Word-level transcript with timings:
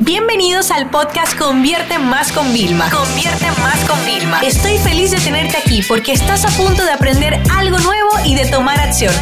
Bienvenidos 0.00 0.70
al 0.70 0.90
podcast 0.90 1.38
Convierte 1.38 1.98
Más 1.98 2.32
con 2.32 2.52
Vilma. 2.52 2.90
Convierte 2.90 3.46
Más 3.60 3.88
con 3.88 4.04
Vilma. 4.04 4.40
Estoy 4.40 4.78
feliz 4.78 5.10
de 5.10 5.18
tenerte 5.18 5.56
aquí 5.58 5.82
porque 5.86 6.12
estás 6.12 6.44
a 6.44 6.62
punto 6.62 6.84
de 6.84 6.90
aprender 6.90 7.34
algo 7.52 7.78
nuevo 7.78 8.10
y 8.24 8.34
de 8.34 8.50
tomar 8.50 8.80
acción. 8.80 9.12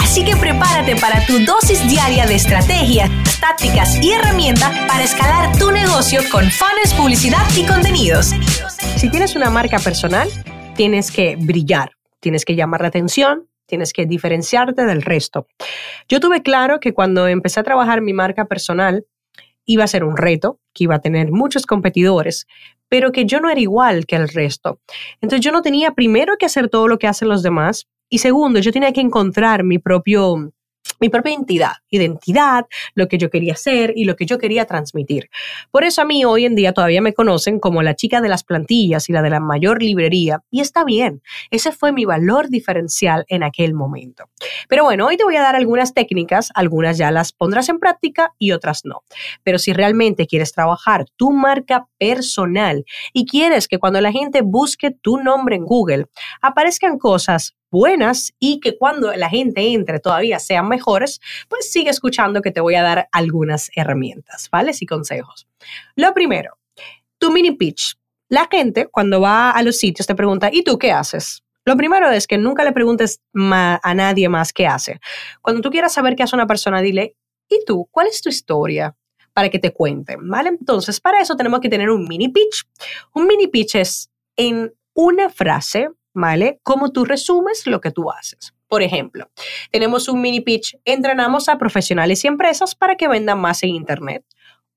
Así 0.00 0.24
que 0.24 0.36
prepárate 0.36 0.96
para 0.96 1.24
tu 1.24 1.38
dosis 1.44 1.88
diaria 1.88 2.26
de 2.26 2.34
estrategias, 2.34 3.10
tácticas 3.40 4.02
y 4.02 4.12
herramientas 4.12 4.76
para 4.88 5.04
escalar 5.04 5.56
tu 5.56 5.70
negocio 5.70 6.20
con 6.30 6.44
fans, 6.50 6.92
publicidad 6.94 7.46
y 7.56 7.64
contenidos. 7.64 8.30
Si 8.96 9.10
tienes 9.10 9.36
una 9.36 9.50
marca 9.50 9.78
personal, 9.78 10.28
tienes 10.74 11.10
que 11.10 11.36
brillar, 11.36 11.92
tienes 12.20 12.44
que 12.44 12.56
llamar 12.56 12.82
la 12.82 12.88
atención, 12.88 13.48
tienes 13.66 13.92
que 13.92 14.06
diferenciarte 14.06 14.84
del 14.84 15.02
resto. 15.02 15.46
Yo 16.08 16.18
tuve 16.18 16.42
claro 16.42 16.80
que 16.80 16.92
cuando 16.92 17.28
empecé 17.28 17.60
a 17.60 17.64
trabajar 17.64 18.00
mi 18.00 18.12
marca 18.12 18.46
personal, 18.46 19.06
iba 19.68 19.84
a 19.84 19.88
ser 19.88 20.02
un 20.02 20.16
reto, 20.16 20.58
que 20.72 20.84
iba 20.84 20.96
a 20.96 21.00
tener 21.00 21.30
muchos 21.30 21.66
competidores, 21.66 22.46
pero 22.88 23.12
que 23.12 23.26
yo 23.26 23.38
no 23.38 23.50
era 23.50 23.60
igual 23.60 24.06
que 24.06 24.16
el 24.16 24.28
resto. 24.28 24.80
Entonces 25.20 25.44
yo 25.44 25.52
no 25.52 25.60
tenía 25.60 25.92
primero 25.92 26.36
que 26.38 26.46
hacer 26.46 26.68
todo 26.68 26.88
lo 26.88 26.98
que 26.98 27.06
hacen 27.06 27.28
los 27.28 27.42
demás 27.42 27.86
y 28.08 28.18
segundo, 28.18 28.58
yo 28.60 28.72
tenía 28.72 28.92
que 28.92 29.02
encontrar 29.02 29.64
mi 29.64 29.78
propio 29.78 30.52
mi 31.00 31.08
propia 31.08 31.32
identidad, 31.32 31.72
identidad, 31.90 32.66
lo 32.94 33.08
que 33.08 33.18
yo 33.18 33.30
quería 33.30 33.52
hacer 33.52 33.92
y 33.96 34.04
lo 34.04 34.16
que 34.16 34.26
yo 34.26 34.38
quería 34.38 34.64
transmitir. 34.64 35.30
Por 35.70 35.84
eso 35.84 36.02
a 36.02 36.04
mí 36.04 36.24
hoy 36.24 36.44
en 36.44 36.54
día 36.54 36.72
todavía 36.72 37.00
me 37.00 37.14
conocen 37.14 37.60
como 37.60 37.82
la 37.82 37.94
chica 37.94 38.20
de 38.20 38.28
las 38.28 38.44
plantillas 38.44 39.08
y 39.08 39.12
la 39.12 39.22
de 39.22 39.30
la 39.30 39.40
mayor 39.40 39.82
librería 39.82 40.42
y 40.50 40.60
está 40.60 40.84
bien, 40.84 41.22
ese 41.50 41.72
fue 41.72 41.92
mi 41.92 42.04
valor 42.04 42.48
diferencial 42.48 43.24
en 43.28 43.42
aquel 43.42 43.74
momento. 43.74 44.24
Pero 44.68 44.84
bueno, 44.84 45.06
hoy 45.06 45.16
te 45.16 45.24
voy 45.24 45.36
a 45.36 45.42
dar 45.42 45.56
algunas 45.56 45.94
técnicas, 45.94 46.50
algunas 46.54 46.98
ya 46.98 47.10
las 47.10 47.32
pondrás 47.32 47.68
en 47.68 47.78
práctica 47.78 48.34
y 48.38 48.52
otras 48.52 48.82
no. 48.84 49.02
Pero 49.42 49.58
si 49.58 49.72
realmente 49.72 50.26
quieres 50.26 50.52
trabajar 50.52 51.06
tu 51.16 51.32
marca 51.32 51.86
personal 51.98 52.84
y 53.12 53.26
quieres 53.26 53.68
que 53.68 53.78
cuando 53.78 54.00
la 54.00 54.12
gente 54.12 54.42
busque 54.42 54.90
tu 54.90 55.18
nombre 55.18 55.56
en 55.56 55.64
Google 55.64 56.06
aparezcan 56.40 56.98
cosas 56.98 57.54
buenas 57.70 58.32
y 58.38 58.60
que 58.60 58.76
cuando 58.76 59.12
la 59.14 59.28
gente 59.28 59.72
entre 59.72 60.00
todavía 60.00 60.38
sean 60.38 60.68
mejores, 60.68 61.20
pues 61.48 61.70
sigue 61.70 61.90
escuchando 61.90 62.42
que 62.42 62.50
te 62.50 62.60
voy 62.60 62.74
a 62.74 62.82
dar 62.82 63.08
algunas 63.12 63.70
herramientas, 63.74 64.48
¿vale? 64.50 64.72
Y 64.78 64.86
consejos. 64.86 65.46
Lo 65.96 66.14
primero, 66.14 66.58
tu 67.18 67.30
mini 67.30 67.52
pitch. 67.52 67.96
La 68.30 68.46
gente 68.50 68.86
cuando 68.86 69.20
va 69.20 69.50
a 69.50 69.62
los 69.62 69.78
sitios 69.78 70.06
te 70.06 70.14
pregunta, 70.14 70.50
¿y 70.52 70.62
tú 70.62 70.78
qué 70.78 70.92
haces? 70.92 71.42
Lo 71.64 71.76
primero 71.76 72.10
es 72.10 72.26
que 72.26 72.38
nunca 72.38 72.64
le 72.64 72.72
preguntes 72.72 73.20
a 73.34 73.94
nadie 73.94 74.28
más 74.28 74.52
qué 74.52 74.66
hace. 74.66 75.00
Cuando 75.42 75.60
tú 75.60 75.70
quieras 75.70 75.92
saber 75.92 76.16
qué 76.16 76.22
hace 76.22 76.36
una 76.36 76.46
persona, 76.46 76.80
dile, 76.80 77.16
¿y 77.48 77.64
tú? 77.66 77.88
¿Cuál 77.90 78.06
es 78.06 78.22
tu 78.22 78.28
historia? 78.28 78.96
Para 79.34 79.50
que 79.50 79.58
te 79.58 79.72
cuenten, 79.72 80.28
¿vale? 80.28 80.48
Entonces, 80.48 81.00
para 81.00 81.20
eso 81.20 81.36
tenemos 81.36 81.60
que 81.60 81.68
tener 81.68 81.90
un 81.90 82.08
mini 82.08 82.28
pitch. 82.28 82.64
Un 83.14 83.26
mini 83.26 83.48
pitch 83.48 83.76
es 83.76 84.10
en 84.36 84.74
una 84.94 85.28
frase 85.30 85.90
¿vale? 86.18 86.60
Cómo 86.62 86.90
tú 86.90 87.04
resumes 87.04 87.66
lo 87.66 87.80
que 87.80 87.90
tú 87.90 88.10
haces. 88.10 88.54
Por 88.66 88.82
ejemplo, 88.82 89.30
tenemos 89.70 90.08
un 90.08 90.20
mini 90.20 90.40
pitch, 90.40 90.76
entrenamos 90.84 91.48
a 91.48 91.56
profesionales 91.56 92.24
y 92.24 92.28
empresas 92.28 92.74
para 92.74 92.96
que 92.96 93.08
vendan 93.08 93.40
más 93.40 93.62
en 93.62 93.70
Internet. 93.70 94.24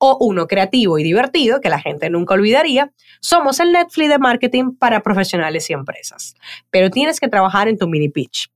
O 0.03 0.17
uno 0.19 0.47
creativo 0.47 0.97
y 0.97 1.03
divertido, 1.03 1.61
que 1.61 1.69
la 1.69 1.79
gente 1.79 2.09
nunca 2.09 2.33
olvidaría, 2.33 2.91
somos 3.19 3.59
el 3.59 3.71
Netflix 3.71 4.09
de 4.09 4.17
marketing 4.17 4.75
para 4.75 5.01
profesionales 5.01 5.69
y 5.69 5.73
empresas. 5.73 6.35
Pero 6.71 6.89
tienes 6.89 7.19
que 7.19 7.27
trabajar 7.27 7.67
en 7.67 7.77
tu 7.77 7.87
mini 7.87 8.09
pitch. 8.09 8.49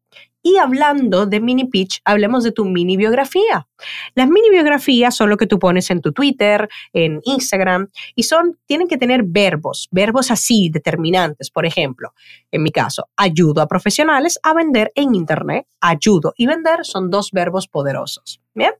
Y 0.48 0.58
hablando 0.58 1.26
de 1.26 1.40
mini 1.40 1.66
pitch, 1.66 2.02
hablemos 2.06 2.44
de 2.44 2.52
tu 2.52 2.66
mini 2.66 2.98
biografía. 2.98 3.68
Las 4.14 4.30
mini 4.30 4.52
biografías 4.52 5.16
son 5.16 5.32
lo 5.32 5.38
que 5.38 5.48
tú 5.48 5.58
pones 5.58 5.90
en 5.90 6.02
tu 6.02 6.12
Twitter, 6.12 6.70
en 6.94 7.20
Instagram, 7.24 7.90
y 8.14 8.22
son, 8.22 8.60
tienen 8.68 8.88
que 8.88 9.00
tener 9.00 9.24
verbos, 9.26 9.88
verbos 9.90 10.30
así, 10.30 10.70
determinantes. 10.70 11.50
Por 11.50 11.66
ejemplo, 11.66 12.14
en 12.52 12.62
mi 12.62 12.70
caso, 12.70 13.10
ayudo 13.18 13.60
a 13.60 13.68
profesionales 13.68 14.38
a 14.44 14.54
vender 14.54 14.92
en 14.94 15.16
Internet. 15.16 15.66
Ayudo 15.82 16.36
y 16.38 16.46
vender 16.46 16.86
son 16.86 17.10
dos 17.10 17.32
verbos 17.32 17.68
poderosos. 17.68 18.40
Bien. 18.54 18.74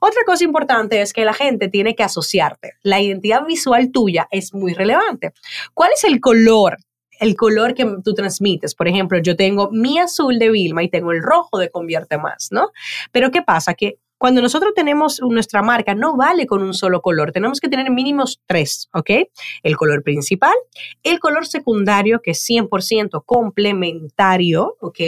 Otra 0.00 0.20
cosa 0.26 0.42
importante 0.42 1.00
es 1.00 1.12
que 1.12 1.24
la 1.24 1.32
gente 1.32 1.68
tiene 1.68 1.94
que 1.94 2.02
asociarte. 2.02 2.72
La 2.82 3.00
identidad 3.00 3.46
visual 3.46 3.92
tuya 3.92 4.26
es 4.32 4.52
muy 4.52 4.74
relevante. 4.74 5.32
¿Cuál 5.74 5.92
es 5.94 6.02
el 6.02 6.20
color 6.20 6.76
el 7.20 7.36
color 7.36 7.74
que 7.74 7.86
tú 8.04 8.14
transmites. 8.14 8.74
Por 8.74 8.88
ejemplo, 8.88 9.18
yo 9.18 9.36
tengo 9.36 9.70
mi 9.70 9.98
azul 9.98 10.38
de 10.38 10.50
Vilma 10.50 10.82
y 10.82 10.88
tengo 10.88 11.12
el 11.12 11.22
rojo 11.22 11.58
de 11.58 11.70
Convierte 11.70 12.18
Más, 12.18 12.48
¿no? 12.50 12.70
Pero 13.12 13.30
¿qué 13.30 13.42
pasa? 13.42 13.74
Que 13.74 13.98
cuando 14.18 14.40
nosotros 14.40 14.72
tenemos 14.74 15.20
nuestra 15.20 15.60
marca, 15.60 15.94
no 15.94 16.16
vale 16.16 16.46
con 16.46 16.62
un 16.62 16.72
solo 16.72 17.02
color, 17.02 17.32
tenemos 17.32 17.60
que 17.60 17.68
tener 17.68 17.90
mínimos 17.90 18.40
tres, 18.46 18.88
¿ok? 18.94 19.10
El 19.62 19.76
color 19.76 20.02
principal, 20.02 20.54
el 21.02 21.18
color 21.18 21.46
secundario, 21.46 22.22
que 22.22 22.30
es 22.30 22.48
100% 22.48 23.22
complementario, 23.26 24.76
¿ok? 24.80 25.00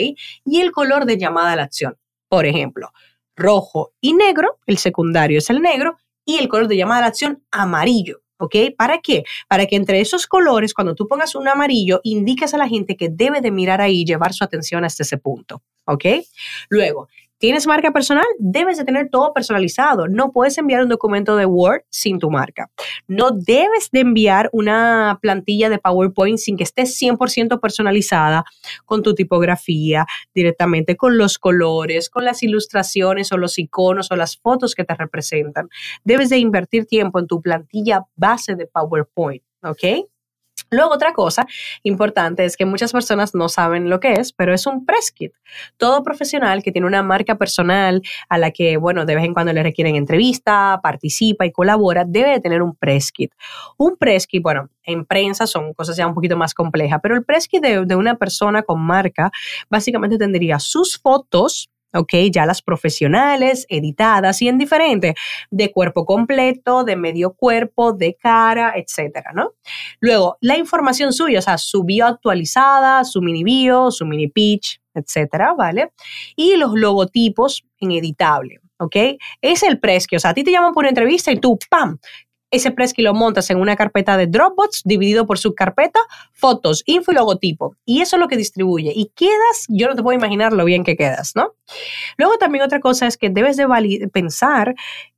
Y 0.45 0.61
el 0.61 0.73
color 0.73 1.07
de 1.07 1.17
llamada 1.17 1.53
a 1.53 1.57
la 1.57 1.63
acción. 1.63 1.97
Por 2.29 2.47
ejemplo, 2.47 2.91
rojo 3.37 3.95
y 4.01 4.13
negro, 4.13 4.59
el 4.67 4.79
secundario 4.79 5.39
es 5.39 5.49
el 5.51 5.63
negro, 5.63 5.97
y 6.27 6.37
el 6.39 6.49
color 6.49 6.69
de 6.69 6.77
llamada 6.77 6.99
a 6.99 7.03
la 7.03 7.09
acción 7.09 7.43
amarillo. 7.51 8.21
¿Ok? 8.39 8.55
¿Para 8.77 9.01
qué? 9.01 9.25
Para 9.49 9.67
que 9.67 9.77
entre 9.77 10.01
esos 10.01 10.27
colores, 10.27 10.75
cuando 10.75 10.95
tú 10.95 11.07
pongas 11.07 11.35
un 11.35 11.49
amarillo, 11.49 12.01
indiques 12.05 12.53
a 12.55 12.59
la 12.59 12.69
gente 12.69 12.97
que 12.97 13.09
debe 13.09 13.41
de 13.41 13.51
mirar 13.51 13.81
ahí 13.81 14.01
y 14.01 14.05
llevar 14.05 14.33
su 14.33 14.45
atención 14.45 14.85
hasta 14.85 15.03
ese 15.03 15.19
punto. 15.19 15.63
¿Ok? 15.87 16.05
Luego, 16.69 17.09
¿Tienes 17.39 17.67
marca 17.67 17.93
personal? 17.93 18.25
Debes 18.39 18.79
de 18.79 18.85
tener 18.85 19.11
todo 19.11 19.35
personalizado. 19.35 20.09
No 20.09 20.33
puedes 20.33 20.57
enviar 20.57 20.83
un 20.83 20.89
documento 20.89 21.37
de 21.37 21.45
Word 21.45 21.83
sin 21.91 22.19
tu 22.19 22.31
marca. 22.31 22.71
No 23.07 23.31
debes 23.31 23.91
de 23.93 24.01
enviar 24.01 24.49
una 24.53 25.19
plantilla 25.21 25.69
de 25.69 25.79
PowerPoint 25.79 26.39
sin 26.39 26.57
que 26.57 26.65
esté 26.65 26.85
100% 26.85 27.61
personalizada 27.61 28.45
con 28.87 29.03
tu 29.03 29.15
tipografía, 29.15 30.07
directamente 30.35 30.97
con 30.97 31.19
los 31.19 31.39
colores, 31.39 32.09
con 32.09 32.25
las 32.25 32.43
ilustraciones 32.43 33.31
o 33.33 33.37
los 33.37 33.59
iconos 33.59 34.11
o 34.11 34.17
las 34.17 34.39
fotos 34.39 34.75
que 34.75 34.85
te 34.85 34.95
representan. 34.95 35.69
Debes 36.05 36.31
de 36.31 36.39
invertir 36.39 36.87
tiempo 36.87 37.19
en 37.19 37.27
tu 37.27 37.43
plantilla 37.43 38.05
base 38.17 38.55
de 38.55 38.67
PowerPoint. 38.67 39.43
¿Ok? 39.63 40.09
Luego 40.71 40.95
otra 40.95 41.13
cosa 41.13 41.47
importante 41.83 42.45
es 42.45 42.57
que 42.57 42.65
muchas 42.65 42.93
personas 42.93 43.35
no 43.35 43.49
saben 43.49 43.89
lo 43.89 44.01
que 44.01 44.15
es, 44.15 44.33
pero 44.33 44.53
es 44.55 44.67
un 44.67 44.85
press 44.85 45.13
kit. 45.13 45.33
Todo 45.77 46.03
profesional 46.03 46.63
que 46.63 46.73
tiene 46.73 46.87
una 46.87 47.03
marca 47.03 47.37
personal 47.37 48.03
a 48.29 48.39
la 48.39 48.51
que, 48.51 48.77
bueno, 48.77 49.05
de 49.05 49.15
vez 49.15 49.25
en 49.25 49.35
cuando 49.35 49.53
le 49.53 49.63
requieren 49.63 49.97
entrevista, 49.97 50.81
participa 50.83 51.47
y 51.47 51.53
colabora, 51.53 52.05
debe 52.07 52.31
de 52.31 52.41
tener 52.41 52.63
un 52.63 52.75
press 52.75 53.13
kit. 53.13 53.33
Un 53.77 53.97
press 53.97 54.27
kit, 54.27 54.43
bueno, 54.43 54.71
en 54.83 55.05
prensa 55.05 55.47
son 55.47 55.75
cosas 55.75 55.97
ya 55.97 56.07
un 56.07 56.15
poquito 56.15 56.37
más 56.37 56.55
complejas, 56.55 57.01
pero 57.03 57.15
el 57.15 57.25
press 57.25 57.49
kit 57.49 57.63
de, 57.63 57.85
de 57.85 57.97
una 57.97 58.17
persona 58.17 58.63
con 58.63 58.81
marca 58.81 59.31
básicamente 59.69 60.19
tendría 60.19 60.59
sus 60.59 60.99
fotos, 60.99 61.71
¿ok? 61.93 62.13
Ya 62.33 62.47
las 62.47 62.63
profesionales, 62.63 63.67
editadas 63.69 64.43
y 64.43 64.49
en 64.49 64.59
diferente, 64.59 65.15
de 65.51 65.73
cuerpo 65.73 66.05
completo, 66.05 66.85
de 66.85 66.97
medio 66.97 67.35
cuerpo, 67.35 67.93
de 67.93 68.17
cara, 68.17 68.75
etcétera, 68.77 69.33
¿no? 69.35 69.55
Luego, 70.01 70.37
la 70.41 70.57
información 70.57 71.13
suya, 71.13 71.39
o 71.39 71.43
sea, 71.43 71.59
su 71.59 71.85
bio 71.85 72.07
actualizada, 72.07 73.05
su 73.05 73.23
mini 73.23 73.45
bio, 73.45 73.91
su 73.91 74.07
mini 74.07 74.29
pitch, 74.29 74.81
etcétera, 74.95 75.55
¿vale? 75.55 75.93
Y 76.37 76.57
los 76.57 76.73
logotipos 76.75 77.65
en 77.81 77.93
editable. 77.93 78.61
¿ok? 78.79 78.97
Es 79.41 79.63
el 79.63 79.81
precio, 79.81 80.17
o 80.17 80.21
sea, 80.21 80.31
a 80.31 80.35
ti 80.35 80.45
te 80.45 80.51
llaman 80.51 80.73
por 80.73 80.83
una 80.83 80.91
entrevista 80.91 81.33
y 81.33 81.39
tú, 81.39 81.59
¡pam! 81.71 81.99
Ese 82.51 82.75
que 82.95 83.03
lo 83.03 83.15
montas 83.15 83.51
en 83.51 83.61
una 83.61 83.77
carpeta 83.77 84.17
de 84.17 84.27
Dropbox 84.27 84.83
dividido 84.85 85.27
por 85.27 85.39
subcarpeta, 85.39 86.01
fotos, 86.33 86.83
info 86.87 87.13
y 87.13 87.15
logotipo. 87.15 87.77
Y 87.85 88.01
eso 88.01 88.17
es 88.17 88.21
lo 88.21 88.29
que 88.29 88.37
distribuye. 88.37 88.93
Y 88.95 89.11
quedas, 89.15 89.67
yo 89.69 89.89
no 89.89 89.95
te 89.95 90.03
puedo 90.03 90.17
imaginar 90.17 90.53
lo 90.53 90.65
bien 90.65 90.85
que 90.85 90.97
quedas, 90.97 91.33
¿no? 91.35 91.55
Luego 92.17 92.39
también 92.39 92.65
otra 92.65 92.81
cosa 92.81 93.07
es 93.07 93.17
que 93.17 93.31
debes 93.31 93.57
de 93.57 93.67
pensar 94.13 94.75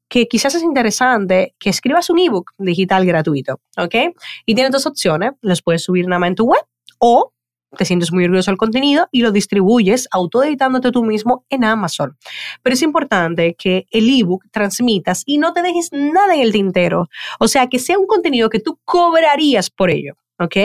que 0.09 0.27
quizás 0.27 0.55
es 0.55 0.63
interesante 0.63 1.55
que 1.59 1.71
escribas 1.71 2.09
un 2.11 2.19
ebook 2.19 2.53
digital 2.57 3.05
gratuito, 3.05 3.61
¿ok? 3.77 3.95
Y 4.47 4.55
tienes 4.55 4.73
dos 4.73 4.87
opciones, 4.87 5.33
los 5.43 5.63
puedes 5.63 5.83
subir 5.83 6.07
nada 6.07 6.19
más 6.19 6.29
en 6.29 6.35
tu 6.35 6.47
web 6.47 6.63
o 6.99 7.33
te 7.77 7.85
sientes 7.85 8.13
muy 8.13 8.25
orgulloso 8.25 8.51
del 8.51 8.59
contenido 8.59 9.09
y 9.13 9.23
lo 9.23 9.33
distribuyes 9.33 10.09
autoeditándote 10.11 10.91
tú 10.91 11.05
mismo 11.05 11.45
en 11.49 11.65
Amazon. 11.65 12.17
Pero 12.63 12.75
es 12.75 12.83
importante 12.83 13.55
que 13.55 13.87
el 13.91 14.09
ebook 14.09 14.45
transmitas 14.51 15.23
y 15.27 15.39
no 15.39 15.53
te 15.53 15.63
dejes 15.63 15.91
nada 15.93 16.35
en 16.35 16.41
el 16.41 16.53
tintero. 16.53 17.09
O 17.39 17.49
sea, 17.49 17.67
que 17.67 17.79
sea 17.79 17.99
un 17.99 18.07
contenido 18.07 18.49
que 18.49 18.61
tú 18.61 18.79
cobrarías 18.85 19.71
por 19.71 19.91
ello. 19.91 20.15
¿Ok? 20.41 20.57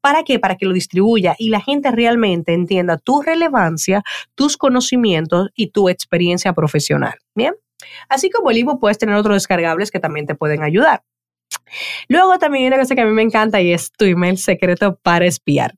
¿Para 0.00 0.22
qué? 0.22 0.38
Para 0.38 0.56
que 0.56 0.66
lo 0.66 0.72
distribuya 0.72 1.34
y 1.36 1.48
la 1.48 1.60
gente 1.60 1.90
realmente 1.90 2.54
entienda 2.54 2.96
tu 2.96 3.22
relevancia, 3.22 4.02
tus 4.36 4.56
conocimientos 4.56 5.48
y 5.56 5.72
tu 5.72 5.88
experiencia 5.88 6.52
profesional. 6.52 7.14
Bien. 7.34 7.54
Así 8.08 8.30
como 8.30 8.50
el 8.50 8.58
ebook 8.58 8.80
puedes 8.80 8.98
tener 8.98 9.16
otros 9.16 9.34
descargables 9.34 9.90
que 9.90 9.98
también 9.98 10.26
te 10.26 10.36
pueden 10.36 10.62
ayudar. 10.62 11.02
Luego 12.08 12.38
también 12.38 12.64
hay 12.64 12.68
una 12.68 12.78
cosa 12.78 12.94
que 12.94 13.00
a 13.00 13.04
mí 13.04 13.12
me 13.12 13.22
encanta 13.22 13.60
y 13.60 13.72
es 13.72 13.90
tu 13.90 14.04
email 14.04 14.38
secreto 14.38 14.96
para 15.02 15.26
espiar 15.26 15.74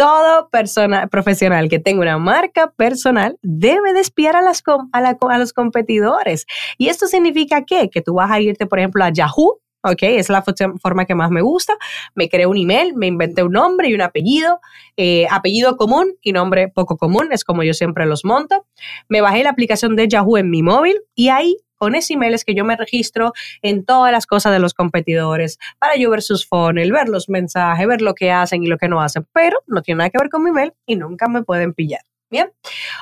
todo 0.00 0.48
persona, 0.48 1.08
profesional 1.08 1.68
que 1.68 1.78
tenga 1.78 2.00
una 2.00 2.16
marca 2.16 2.70
personal 2.70 3.36
debe 3.42 3.92
de 3.92 4.00
a, 4.34 4.40
las, 4.40 4.62
a, 4.94 5.16
a 5.28 5.38
los 5.38 5.52
competidores. 5.52 6.46
¿Y 6.78 6.88
esto 6.88 7.06
significa 7.06 7.66
qué? 7.66 7.90
Que 7.90 8.00
tú 8.00 8.14
vas 8.14 8.30
a 8.30 8.40
irte, 8.40 8.64
por 8.64 8.78
ejemplo, 8.78 9.04
a 9.04 9.10
Yahoo 9.10 9.60
¿ok? 9.82 10.02
Es 10.02 10.28
la 10.28 10.42
forma 10.80 11.04
que 11.04 11.14
más 11.14 11.30
me 11.30 11.42
gusta. 11.42 11.74
Me 12.14 12.28
creé 12.28 12.46
un 12.46 12.56
email, 12.56 12.94
me 12.94 13.06
inventé 13.06 13.42
un 13.42 13.52
nombre 13.52 13.88
y 13.88 13.94
un 13.94 14.02
apellido, 14.02 14.60
eh, 14.96 15.26
apellido 15.30 15.76
común 15.76 16.14
y 16.22 16.32
nombre 16.32 16.68
poco 16.68 16.96
común, 16.96 17.28
es 17.32 17.44
como 17.44 17.62
yo 17.62 17.74
siempre 17.74 18.06
los 18.06 18.24
monto. 18.24 18.66
Me 19.08 19.20
bajé 19.20 19.42
la 19.42 19.50
aplicación 19.50 19.96
de 19.96 20.08
Yahoo 20.08 20.38
en 20.38 20.50
mi 20.50 20.62
móvil 20.62 21.00
y 21.14 21.28
ahí 21.28 21.56
con 21.76 21.94
ese 21.94 22.12
email 22.12 22.34
es 22.34 22.44
que 22.44 22.54
yo 22.54 22.62
me 22.62 22.76
registro 22.76 23.32
en 23.62 23.86
todas 23.86 24.12
las 24.12 24.26
cosas 24.26 24.52
de 24.52 24.58
los 24.58 24.74
competidores 24.74 25.58
para 25.78 25.96
yo 25.96 26.10
ver 26.10 26.20
sus 26.20 26.46
funnels, 26.46 26.92
ver 26.92 27.08
los 27.08 27.30
mensajes, 27.30 27.86
ver 27.86 28.02
lo 28.02 28.14
que 28.14 28.30
hacen 28.30 28.62
y 28.62 28.66
lo 28.66 28.76
que 28.76 28.88
no 28.88 29.00
hacen, 29.00 29.26
pero 29.32 29.56
no 29.66 29.80
tiene 29.80 29.98
nada 29.98 30.10
que 30.10 30.18
ver 30.18 30.28
con 30.28 30.44
mi 30.44 30.50
email 30.50 30.74
y 30.84 30.96
nunca 30.96 31.26
me 31.26 31.42
pueden 31.42 31.72
pillar. 31.72 32.02
Bien, 32.30 32.52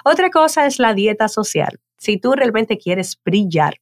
otra 0.04 0.30
cosa 0.30 0.64
es 0.66 0.78
la 0.78 0.94
dieta 0.94 1.28
social. 1.28 1.80
Si 1.98 2.18
tú 2.18 2.32
realmente 2.32 2.78
quieres 2.78 3.20
brillar, 3.24 3.74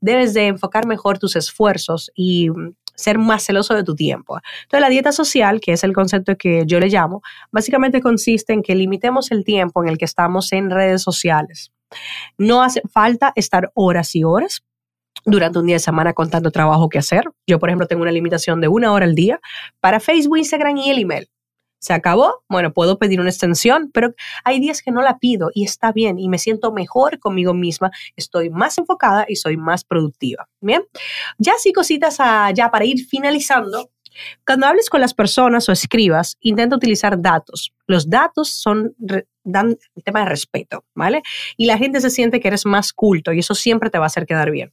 debes 0.00 0.34
de 0.34 0.46
enfocar 0.46 0.86
mejor 0.86 1.18
tus 1.18 1.36
esfuerzos 1.36 2.10
y 2.14 2.50
mm, 2.50 2.74
ser 2.94 3.18
más 3.18 3.44
celoso 3.44 3.74
de 3.74 3.84
tu 3.84 3.94
tiempo. 3.94 4.38
Entonces, 4.62 4.80
la 4.80 4.88
dieta 4.88 5.12
social, 5.12 5.60
que 5.60 5.72
es 5.72 5.84
el 5.84 5.92
concepto 5.92 6.36
que 6.36 6.64
yo 6.66 6.80
le 6.80 6.88
llamo, 6.88 7.22
básicamente 7.52 8.00
consiste 8.00 8.52
en 8.52 8.62
que 8.62 8.74
limitemos 8.74 9.30
el 9.30 9.44
tiempo 9.44 9.82
en 9.82 9.90
el 9.90 9.98
que 9.98 10.06
estamos 10.06 10.52
en 10.52 10.70
redes 10.70 11.02
sociales. 11.02 11.72
No 12.38 12.62
hace 12.62 12.82
falta 12.90 13.32
estar 13.36 13.70
horas 13.74 14.14
y 14.16 14.24
horas 14.24 14.62
durante 15.24 15.58
un 15.58 15.66
día 15.66 15.76
de 15.76 15.80
semana 15.80 16.12
con 16.12 16.30
tanto 16.30 16.50
trabajo 16.50 16.88
que 16.88 16.98
hacer. 16.98 17.24
Yo, 17.46 17.58
por 17.58 17.68
ejemplo, 17.68 17.86
tengo 17.86 18.02
una 18.02 18.12
limitación 18.12 18.60
de 18.60 18.68
una 18.68 18.92
hora 18.92 19.04
al 19.04 19.14
día 19.14 19.40
para 19.80 20.00
Facebook, 20.00 20.38
Instagram 20.38 20.76
y 20.78 20.90
el 20.90 20.98
email 20.98 21.28
se 21.86 21.92
acabó, 21.92 22.42
bueno, 22.48 22.72
puedo 22.72 22.98
pedir 22.98 23.20
una 23.20 23.30
extensión, 23.30 23.90
pero 23.94 24.12
hay 24.42 24.58
días 24.58 24.82
que 24.82 24.90
no 24.90 25.02
la 25.02 25.18
pido 25.18 25.50
y 25.54 25.62
está 25.62 25.92
bien 25.92 26.18
y 26.18 26.28
me 26.28 26.38
siento 26.38 26.72
mejor 26.72 27.20
conmigo 27.20 27.54
misma, 27.54 27.92
estoy 28.16 28.50
más 28.50 28.76
enfocada 28.76 29.24
y 29.28 29.36
soy 29.36 29.56
más 29.56 29.84
productiva. 29.84 30.48
Bien, 30.60 30.82
ya 31.38 31.52
sí 31.58 31.72
cositas 31.72 32.18
ya 32.54 32.70
para 32.72 32.84
ir 32.84 33.06
finalizando. 33.06 33.90
Cuando 34.44 34.66
hables 34.66 34.90
con 34.90 35.00
las 35.00 35.14
personas 35.14 35.68
o 35.68 35.72
escribas, 35.72 36.36
intenta 36.40 36.74
utilizar 36.74 37.22
datos. 37.22 37.72
Los 37.86 38.10
datos 38.10 38.50
son 38.50 38.96
dan 39.44 39.76
el 39.94 40.02
tema 40.02 40.20
de 40.20 40.26
respeto, 40.26 40.84
¿vale? 40.92 41.22
Y 41.56 41.66
la 41.66 41.78
gente 41.78 42.00
se 42.00 42.10
siente 42.10 42.40
que 42.40 42.48
eres 42.48 42.66
más 42.66 42.92
culto 42.92 43.32
y 43.32 43.38
eso 43.38 43.54
siempre 43.54 43.90
te 43.90 43.98
va 43.98 44.06
a 44.06 44.08
hacer 44.08 44.26
quedar 44.26 44.50
bien. 44.50 44.72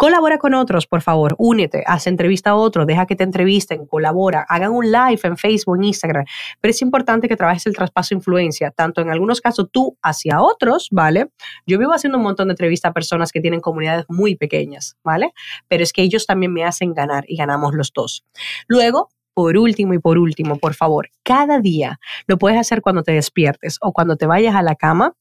Colabora 0.00 0.38
con 0.38 0.54
otros, 0.54 0.86
por 0.86 1.02
favor, 1.02 1.34
únete, 1.36 1.84
haz 1.86 2.06
entrevista 2.06 2.52
a 2.52 2.54
otros, 2.54 2.86
deja 2.86 3.04
que 3.04 3.16
te 3.16 3.22
entrevisten, 3.22 3.84
colabora, 3.84 4.46
hagan 4.48 4.72
un 4.72 4.90
live 4.90 5.20
en 5.24 5.36
Facebook, 5.36 5.76
en 5.76 5.84
Instagram. 5.84 6.24
Pero 6.58 6.70
es 6.70 6.80
importante 6.80 7.28
que 7.28 7.36
trabajes 7.36 7.66
el 7.66 7.76
traspaso 7.76 8.14
de 8.14 8.20
influencia, 8.20 8.70
tanto 8.70 9.02
en 9.02 9.10
algunos 9.10 9.42
casos 9.42 9.68
tú 9.70 9.98
hacia 10.00 10.40
otros, 10.40 10.88
¿vale? 10.90 11.28
Yo 11.66 11.78
vivo 11.78 11.92
haciendo 11.92 12.16
un 12.16 12.24
montón 12.24 12.48
de 12.48 12.52
entrevistas 12.52 12.88
a 12.88 12.94
personas 12.94 13.30
que 13.30 13.42
tienen 13.42 13.60
comunidades 13.60 14.06
muy 14.08 14.36
pequeñas, 14.36 14.96
¿vale? 15.04 15.34
Pero 15.68 15.82
es 15.82 15.92
que 15.92 16.00
ellos 16.00 16.24
también 16.24 16.54
me 16.54 16.64
hacen 16.64 16.94
ganar 16.94 17.24
y 17.28 17.36
ganamos 17.36 17.74
los 17.74 17.92
dos. 17.92 18.24
Luego, 18.68 19.10
por 19.34 19.58
último 19.58 19.92
y 19.92 19.98
por 19.98 20.16
último, 20.16 20.56
por 20.56 20.72
favor, 20.72 21.10
cada 21.22 21.60
día 21.60 22.00
lo 22.26 22.38
puedes 22.38 22.58
hacer 22.58 22.80
cuando 22.80 23.02
te 23.02 23.12
despiertes 23.12 23.76
o 23.82 23.92
cuando 23.92 24.16
te 24.16 24.24
vayas 24.24 24.54
a 24.54 24.62
la 24.62 24.76
cama 24.76 25.14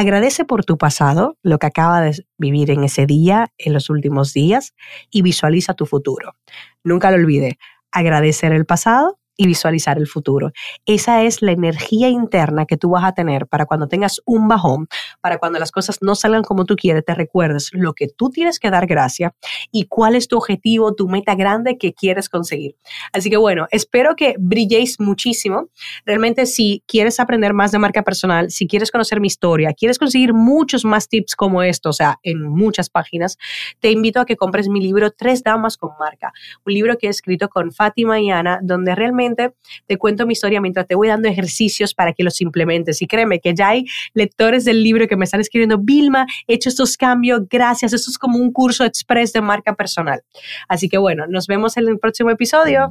Agradece 0.00 0.44
por 0.44 0.64
tu 0.64 0.78
pasado, 0.78 1.38
lo 1.42 1.58
que 1.58 1.66
acaba 1.66 2.00
de 2.00 2.24
vivir 2.36 2.70
en 2.70 2.84
ese 2.84 3.04
día, 3.04 3.48
en 3.58 3.72
los 3.72 3.90
últimos 3.90 4.32
días, 4.32 4.76
y 5.10 5.22
visualiza 5.22 5.74
tu 5.74 5.86
futuro. 5.86 6.36
Nunca 6.84 7.10
lo 7.10 7.16
olvide, 7.16 7.58
agradecer 7.90 8.52
el 8.52 8.64
pasado 8.64 9.17
y 9.38 9.46
visualizar 9.46 9.96
el 9.98 10.08
futuro. 10.08 10.52
Esa 10.84 11.22
es 11.22 11.40
la 11.42 11.52
energía 11.52 12.08
interna 12.08 12.66
que 12.66 12.76
tú 12.76 12.90
vas 12.90 13.04
a 13.04 13.12
tener 13.12 13.46
para 13.46 13.66
cuando 13.66 13.86
tengas 13.86 14.20
un 14.26 14.48
bajón, 14.48 14.88
para 15.20 15.38
cuando 15.38 15.60
las 15.60 15.70
cosas 15.70 15.98
no 16.02 16.16
salgan 16.16 16.42
como 16.42 16.64
tú 16.64 16.74
quieres, 16.74 17.04
te 17.04 17.14
recuerdes 17.14 17.70
lo 17.72 17.94
que 17.94 18.08
tú 18.08 18.30
tienes 18.30 18.58
que 18.58 18.68
dar 18.68 18.86
gracia 18.86 19.34
y 19.70 19.84
cuál 19.84 20.16
es 20.16 20.26
tu 20.26 20.36
objetivo, 20.36 20.92
tu 20.94 21.08
meta 21.08 21.36
grande 21.36 21.78
que 21.78 21.94
quieres 21.94 22.28
conseguir. 22.28 22.74
Así 23.12 23.30
que 23.30 23.36
bueno, 23.36 23.68
espero 23.70 24.16
que 24.16 24.34
brilléis 24.38 24.98
muchísimo. 24.98 25.68
Realmente 26.04 26.44
si 26.44 26.82
quieres 26.86 27.20
aprender 27.20 27.54
más 27.54 27.70
de 27.70 27.78
marca 27.78 28.02
personal, 28.02 28.50
si 28.50 28.66
quieres 28.66 28.90
conocer 28.90 29.20
mi 29.20 29.28
historia, 29.28 29.72
quieres 29.72 30.00
conseguir 30.00 30.34
muchos 30.34 30.84
más 30.84 31.08
tips 31.08 31.36
como 31.36 31.62
esto, 31.62 31.90
o 31.90 31.92
sea, 31.92 32.18
en 32.24 32.42
muchas 32.42 32.90
páginas, 32.90 33.38
te 33.78 33.92
invito 33.92 34.20
a 34.20 34.26
que 34.26 34.36
compres 34.36 34.68
mi 34.68 34.80
libro 34.80 35.12
Tres 35.12 35.44
Damas 35.44 35.76
con 35.76 35.90
Marca, 36.00 36.32
un 36.66 36.72
libro 36.72 36.98
que 36.98 37.06
he 37.06 37.10
escrito 37.10 37.48
con 37.48 37.70
Fátima 37.70 38.20
y 38.20 38.30
Ana, 38.32 38.58
donde 38.62 38.96
realmente 38.96 39.27
te 39.34 39.96
cuento 39.96 40.26
mi 40.26 40.32
historia 40.32 40.60
mientras 40.60 40.86
te 40.86 40.94
voy 40.94 41.08
dando 41.08 41.28
ejercicios 41.28 41.94
para 41.94 42.12
que 42.12 42.22
los 42.22 42.40
implementes. 42.40 43.02
Y 43.02 43.06
créeme 43.06 43.40
que 43.40 43.54
ya 43.54 43.68
hay 43.68 43.84
lectores 44.14 44.64
del 44.64 44.82
libro 44.82 45.06
que 45.06 45.16
me 45.16 45.24
están 45.24 45.40
escribiendo, 45.40 45.78
Vilma, 45.78 46.26
he 46.46 46.54
hecho 46.54 46.68
estos 46.68 46.96
cambios, 46.96 47.42
gracias. 47.48 47.92
Esto 47.92 48.10
es 48.10 48.18
como 48.18 48.38
un 48.38 48.52
curso 48.52 48.84
express 48.84 49.32
de 49.32 49.40
marca 49.40 49.74
personal. 49.74 50.22
Así 50.68 50.88
que 50.88 50.98
bueno, 50.98 51.26
nos 51.28 51.46
vemos 51.46 51.76
en 51.76 51.88
el 51.88 51.98
próximo 51.98 52.30
episodio. 52.30 52.90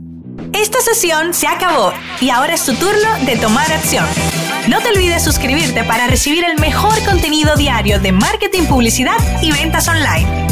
Esta 0.54 0.80
sesión 0.82 1.34
se 1.34 1.48
acabó 1.48 1.94
y 2.22 2.30
ahora 2.30 2.54
es 2.54 2.66
tu 2.66 2.74
turno 2.74 3.26
de 3.26 3.38
tomar 3.38 3.72
acción. 3.72 4.06
No 4.70 4.82
te 4.82 4.90
olvides 4.90 5.24
suscribirte 5.24 5.84
para 5.84 6.08
recibir 6.08 6.44
el 6.44 6.60
mejor 6.60 6.94
contenido 7.06 7.56
diario 7.56 8.00
de 8.00 8.12
marketing, 8.12 8.64
publicidad 8.64 9.18
y 9.42 9.52
ventas 9.52 9.88
online. 9.88 10.47